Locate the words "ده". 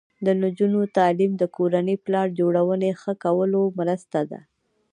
4.31-4.39